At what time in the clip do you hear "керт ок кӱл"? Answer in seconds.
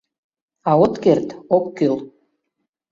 1.03-1.95